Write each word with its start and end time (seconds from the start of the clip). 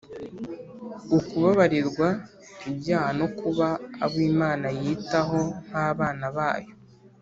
ukubabarirwa 1.17 2.07
ibyaha 2.69 3.09
no 3.19 3.27
kuba 3.39 3.67
abo 4.03 4.17
Imana 4.31 4.67
yitaho 4.81 5.39
nk'abana 5.67 6.27
bayo. 6.37 6.71